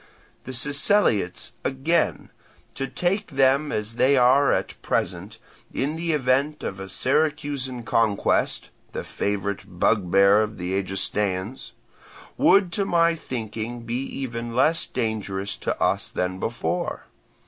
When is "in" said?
5.71-5.95